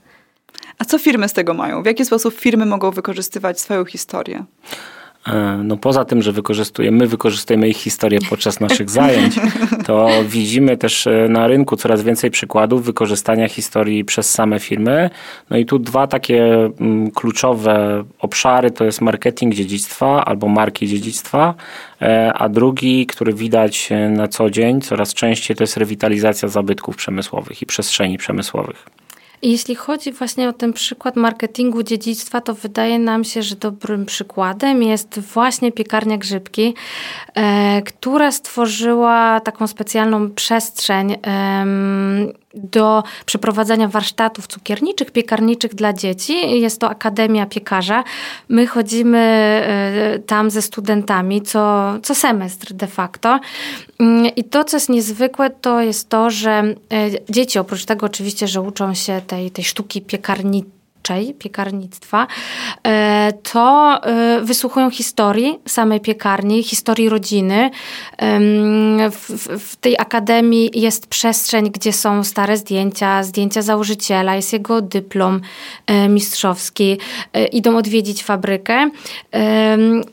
A 0.80 0.86
co 0.86 1.00
firmy 1.00 1.30
z 1.30 1.34
tego 1.34 1.54
mają? 1.54 1.84
W 1.84 1.86
jaki 1.86 2.06
sposób 2.06 2.34
firmy 2.34 2.66
mogą 2.66 2.92
wykorzystywać 2.92 3.60
swoją 3.60 3.86
historię? 3.86 4.44
E, 5.28 5.60
no 5.64 5.78
poza 5.78 6.06
tym, 6.06 6.22
że 6.22 6.32
wykorzystujemy, 6.32 6.98
my 6.98 7.08
wykorzystujemy 7.08 7.70
ich 7.70 7.78
historię 7.78 8.20
podczas 8.30 8.60
naszych 8.60 8.90
zajęć, 8.90 9.36
to 9.86 10.10
widzimy 10.28 10.78
też 10.78 11.08
e, 11.08 11.28
na 11.30 11.48
rynku 11.48 11.76
coraz 11.76 12.04
więcej 12.04 12.32
przykładów 12.32 12.86
wykorzystania 12.86 13.50
historii 13.50 14.06
przez 14.06 14.30
same 14.30 14.60
firmy. 14.60 15.10
No 15.50 15.58
i 15.58 15.66
tu 15.66 15.80
dwa 15.80 16.08
takie 16.08 16.70
mm, 16.80 17.12
kluczowe 17.12 18.04
obszary 18.20 18.72
to 18.72 18.86
jest 18.86 19.02
marketing 19.02 19.54
dziedzictwa 19.54 20.26
albo 20.26 20.48
marki 20.48 20.88
dziedzictwa, 20.88 21.54
e, 22.02 22.34
a 22.34 22.50
drugi, 22.50 23.06
który 23.06 23.34
widać 23.34 23.90
na 24.10 24.28
co 24.28 24.50
dzień 24.50 24.82
coraz 24.82 25.14
częściej 25.14 25.58
to 25.58 25.64
jest 25.64 25.78
rewitalizacja 25.78 26.48
zabytków 26.48 26.96
przemysłowych 26.96 27.62
i 27.62 27.66
przestrzeni 27.66 28.18
przemysłowych. 28.18 29.05
Jeśli 29.42 29.76
chodzi 29.76 30.12
właśnie 30.12 30.50
o 30.50 30.54
ten 30.54 30.74
przykład 30.74 31.16
marketingu 31.16 31.84
dziedzictwa, 31.84 32.42
to 32.42 32.54
wydaje 32.54 33.00
nam 33.00 33.24
się, 33.24 33.44
że 33.44 33.56
dobrym 33.56 34.06
przykładem 34.06 34.84
jest 34.84 35.20
właśnie 35.20 35.72
piekarnia 35.72 36.18
Grzybki, 36.18 36.74
e, 37.34 37.82
która 37.82 38.32
stworzyła 38.32 39.40
taką 39.40 39.68
specjalną 39.68 40.32
przestrzeń. 40.32 41.16
Do 42.56 43.04
przeprowadzania 43.26 43.88
warsztatów 43.88 44.48
cukierniczych, 44.48 45.12
piekarniczych 45.12 45.76
dla 45.76 45.94
dzieci. 45.94 46.62
Jest 46.62 46.80
to 46.80 46.90
Akademia 46.90 47.46
Piekarza. 47.46 48.04
My 48.50 48.68
chodzimy 48.68 49.18
e, 49.18 50.20
tam 50.20 50.50
ze 50.50 50.62
studentami 50.62 51.42
co, 51.42 51.94
co 52.04 52.16
semestr 52.16 52.74
de 52.74 52.88
facto. 52.88 53.40
Mm, 54.00 54.36
I 54.36 54.44
to, 54.44 54.64
co 54.64 54.78
jest 54.78 54.90
niezwykłe, 54.90 55.50
to 55.50 55.82
jest 55.82 56.10
to, 56.10 56.30
że 56.30 56.50
e, 56.50 56.76
dzieci, 57.30 57.60
oprócz 57.60 57.86
tego 57.86 58.06
oczywiście, 58.06 58.48
że 58.48 58.62
uczą 58.62 58.94
się 58.94 59.22
tej, 59.26 59.52
tej 59.52 59.64
sztuki 59.64 60.02
piekarniczej, 60.02 60.76
piekarnictwa, 61.40 62.28
e, 62.84 63.34
to 63.54 64.00
e, 64.04 64.42
wysłuchują 64.42 64.90
historii 64.90 65.60
samej 65.68 66.02
piekarni, 66.02 66.64
historii 66.64 67.10
rodziny. 67.10 67.70
W, 69.12 69.48
w, 69.60 69.76
tej 69.76 69.98
akademii 70.00 70.72
jest 70.74 71.08
przestrzeń, 71.08 71.72
gdzie 71.72 71.94
są 71.94 72.24
stare 72.24 72.58
zdjęcia, 72.58 73.24
zdjęcia 73.24 73.62
założyciela, 73.62 74.36
jest 74.36 74.54
jego 74.54 74.82
dyplom 74.82 75.42
e, 75.88 76.10
mistrzowski. 76.10 76.98
Idą 77.52 77.78
odwiedzić 77.78 78.24
fabrykę, 78.24 78.90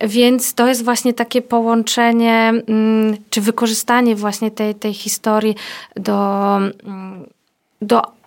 więc 0.08 0.54
to 0.54 0.66
jest 0.66 0.84
właśnie 0.84 1.14
takie 1.14 1.42
połączenie, 1.42 2.52
mm, 2.66 3.16
czy 3.30 3.40
wykorzystanie 3.40 4.16
właśnie 4.16 4.50
tej, 4.50 4.74
tej 4.74 4.94
historii 4.94 5.54
do, 5.96 6.56
mm, 6.56 7.26
do 7.82 8.21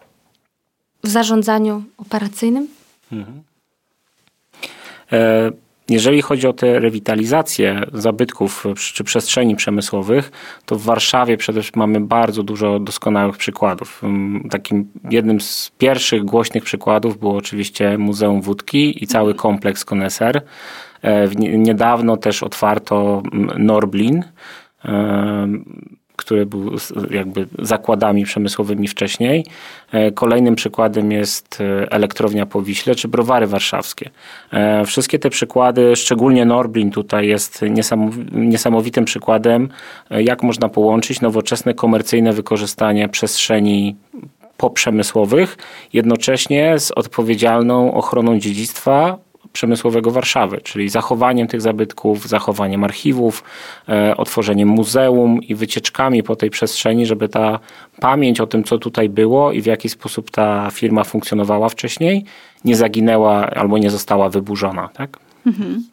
w 1.05 1.09
zarządzaniu 1.09 1.83
operacyjnym? 1.97 2.67
Mhm. 3.12 3.43
E, 5.12 5.51
jeżeli 5.89 6.21
chodzi 6.21 6.47
o 6.47 6.53
tę 6.53 6.79
rewitalizację 6.79 7.81
zabytków 7.93 8.65
czy 8.75 9.03
przestrzeni 9.03 9.55
przemysłowych, 9.55 10.31
to 10.65 10.75
w 10.75 10.83
Warszawie 10.83 11.38
przede 11.38 11.62
wszystkim 11.62 11.79
mamy 11.79 12.01
bardzo 12.01 12.43
dużo 12.43 12.79
doskonałych 12.79 13.38
przykładów. 13.38 14.03
Mm, 14.03 14.50
takim 14.50 14.91
jednym 15.09 15.41
z 15.41 15.71
pierwszych 15.77 16.24
głośnych 16.24 16.63
przykładów 16.63 17.19
było 17.19 17.38
oczywiście 17.38 17.97
Muzeum 17.97 18.41
Wódki 18.41 19.03
i 19.03 19.07
cały 19.07 19.35
kompleks 19.35 19.85
Koneser. 19.85 20.41
E, 21.01 21.27
niedawno 21.57 22.17
też 22.17 22.43
otwarto 22.43 23.24
mm, 23.33 23.65
Norblin 23.65 24.24
e, 24.85 25.47
który 26.15 26.45
był 26.45 26.72
jakby 27.12 27.48
zakładami 27.60 28.25
przemysłowymi 28.25 28.88
wcześniej. 28.88 29.45
E, 29.91 30.12
kolejnym 30.12 30.55
przykładem 30.55 31.12
jest 31.12 31.62
e, 31.62 31.91
elektrownia 31.91 32.45
po 32.45 32.62
Wiśle 32.62 32.95
czy 32.95 33.07
browary 33.07 33.48
warszawskie. 33.48 34.10
E, 34.51 34.86
wszystkie 34.86 35.19
te 35.19 35.29
przykłady, 35.29 35.95
szczególnie 35.95 36.45
Norblin 36.45 36.91
tutaj 36.91 37.27
jest 37.27 37.62
niesamowitym 38.31 39.05
przykładem, 39.05 39.69
jak 40.10 40.43
można 40.43 40.69
połączyć 40.69 41.22
nowoczesne 41.22 41.74
komercyjne 41.74 42.34
wykorzystanie 42.34 43.10
przestrzeni 43.10 43.95
poprzemysłowych 44.57 45.57
jednocześnie 45.93 46.79
z 46.79 46.91
odpowiedzialną 46.91 47.93
ochroną 47.93 48.39
dziedzictwa 48.39 49.17
przemysłowego 49.55 50.12
Warszawy, 50.12 50.62
czyli 50.63 50.89
zachowaniem 50.89 51.47
tych 51.47 51.62
zabytków, 51.62 52.27
zachowaniem 52.27 52.83
archiwów, 52.83 53.43
e, 53.89 54.17
otworzeniem 54.17 54.69
muzeum 54.69 55.43
i 55.43 55.55
wycieczkami 55.55 56.24
po 56.24 56.35
tej 56.35 56.50
przestrzeni, 56.50 57.05
żeby 57.05 57.29
ta 57.29 57.59
pamięć 58.00 58.39
o 58.39 58.47
tym, 58.47 58.63
co 58.63 58.77
tutaj 58.77 59.09
było 59.09 59.51
i 59.51 59.62
w 59.62 59.65
jaki 59.65 59.89
sposób 59.89 60.31
ta 60.31 60.69
firma 60.71 61.03
funkcjonowała 61.03 61.69
wcześniej, 61.69 62.25
nie 62.65 62.75
zaginęła 62.75 63.50
albo 63.50 63.77
nie 63.77 63.89
została 63.89 64.29
wyburzona. 64.29 64.89
Tak? 64.93 65.19
Mhm. 65.45 65.83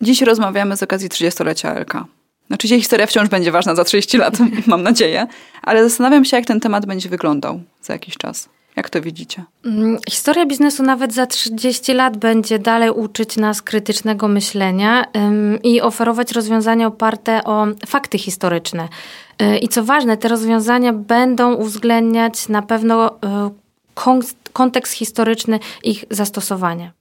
Dziś 0.00 0.22
rozmawiamy 0.22 0.76
z 0.76 0.82
okazji 0.82 1.08
30-lecia 1.08 1.80
LK. 1.80 2.04
Znaczy, 2.46 2.68
historia 2.68 3.06
wciąż 3.06 3.28
będzie 3.28 3.52
ważna 3.52 3.74
za 3.74 3.84
30 3.84 4.18
lat, 4.18 4.34
mam 4.66 4.82
nadzieję, 4.82 5.26
ale 5.62 5.88
zastanawiam 5.88 6.24
się, 6.24 6.36
jak 6.36 6.46
ten 6.46 6.60
temat 6.60 6.86
będzie 6.86 7.08
wyglądał 7.08 7.60
za 7.82 7.92
jakiś 7.92 8.16
czas. 8.16 8.48
Jak 8.78 8.90
to 8.90 9.00
widzicie? 9.00 9.44
Mm, 9.64 9.98
historia 10.10 10.46
biznesu 10.46 10.82
nawet 10.82 11.14
za 11.14 11.26
30 11.26 11.94
lat 11.94 12.16
będzie 12.16 12.58
dalej 12.58 12.90
uczyć 12.90 13.36
nas 13.36 13.62
krytycznego 13.62 14.28
myślenia 14.28 15.04
i 15.62 15.80
oferować 15.80 16.32
rozwiązania 16.32 16.86
oparte 16.86 17.44
o 17.44 17.66
fakty 17.86 18.18
historyczne. 18.18 18.88
Y, 19.42 19.58
I 19.58 19.68
co 19.68 19.84
ważne, 19.84 20.16
te 20.16 20.28
rozwiązania 20.28 20.92
będą 20.92 21.54
uwzględniać 21.54 22.48
na 22.48 22.62
pewno 22.62 23.10
y, 23.10 23.14
kontekst 24.52 24.92
historyczny 24.92 25.58
ich 25.84 26.04
zastosowania. 26.10 26.92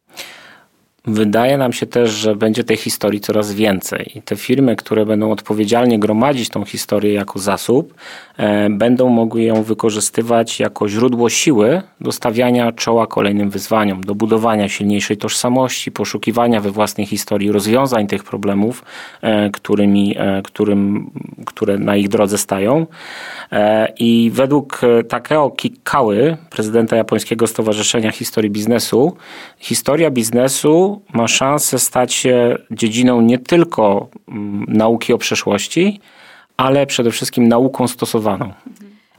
Wydaje 1.07 1.57
nam 1.57 1.73
się 1.73 1.85
też, 1.85 2.11
że 2.11 2.35
będzie 2.35 2.63
tej 2.63 2.77
historii 2.77 3.19
coraz 3.19 3.53
więcej 3.53 4.11
i 4.15 4.21
te 4.21 4.35
firmy, 4.35 4.75
które 4.75 5.05
będą 5.05 5.31
odpowiedzialnie 5.31 5.99
gromadzić 5.99 6.49
tą 6.49 6.65
historię 6.65 7.13
jako 7.13 7.39
zasób, 7.39 7.93
e, 8.37 8.69
będą 8.69 9.09
mogły 9.09 9.43
ją 9.43 9.63
wykorzystywać 9.63 10.59
jako 10.59 10.89
źródło 10.89 11.29
siły 11.29 11.81
do 12.01 12.11
stawiania 12.11 12.71
czoła 12.71 13.07
kolejnym 13.07 13.49
wyzwaniom, 13.49 14.01
do 14.01 14.15
budowania 14.15 14.69
silniejszej 14.69 15.17
tożsamości, 15.17 15.91
poszukiwania 15.91 16.61
we 16.61 16.71
własnej 16.71 17.07
historii 17.07 17.51
rozwiązań 17.51 18.07
tych 18.07 18.23
problemów, 18.23 18.83
e, 19.21 19.49
którymi, 19.49 20.15
e, 20.17 20.41
którym, 20.41 21.11
które 21.45 21.77
na 21.77 21.95
ich 21.95 22.09
drodze 22.09 22.37
stają. 22.37 22.85
E, 23.51 23.93
I 23.99 24.31
według 24.33 24.81
e, 24.83 25.03
Takeo 25.03 25.49
Kikały, 25.49 26.37
prezydenta 26.49 26.95
Japońskiego 26.95 27.47
Stowarzyszenia 27.47 28.11
Historii 28.11 28.51
Biznesu, 28.51 29.17
historia 29.59 30.11
biznesu 30.11 30.96
ma 31.13 31.27
szansę 31.27 31.79
stać 31.79 32.13
się 32.13 32.57
dziedziną 32.71 33.21
nie 33.21 33.39
tylko 33.39 34.09
mm, 34.27 34.65
nauki 34.67 35.13
o 35.13 35.17
przeszłości, 35.17 35.99
ale 36.57 36.85
przede 36.85 37.11
wszystkim 37.11 37.47
nauką 37.47 37.87
stosowaną. 37.87 38.53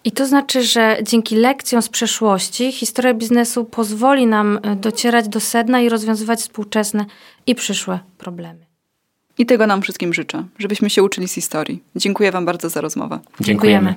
I 0.04 0.12
to 0.12 0.26
znaczy, 0.26 0.62
że 0.62 0.96
dzięki 1.02 1.36
lekcjom 1.36 1.82
z 1.82 1.88
przeszłości 1.88 2.72
historia 2.72 3.14
biznesu 3.14 3.64
pozwoli 3.64 4.26
nam 4.26 4.58
e, 4.62 4.76
docierać 4.76 5.28
do 5.28 5.40
sedna 5.40 5.80
i 5.80 5.88
rozwiązywać 5.88 6.40
współczesne 6.40 7.04
i 7.46 7.54
przyszłe 7.54 7.98
problemy. 8.18 8.66
I 9.38 9.46
tego 9.46 9.66
nam 9.66 9.82
wszystkim 9.82 10.14
życzę, 10.14 10.44
żebyśmy 10.58 10.90
się 10.90 11.02
uczyli 11.02 11.28
z 11.28 11.32
historii. 11.32 11.82
Dziękuję 11.96 12.32
Wam 12.32 12.44
bardzo 12.44 12.68
za 12.68 12.80
rozmowę. 12.80 13.18
Dziękujemy. 13.40 13.46
Dziękujemy. 13.46 13.94